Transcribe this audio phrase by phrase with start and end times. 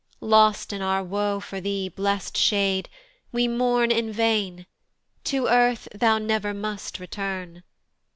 [0.19, 2.89] Lost in our woe for thee, blest shade,
[3.31, 4.65] we mourn In vain;
[5.25, 7.61] to earth thou never must return.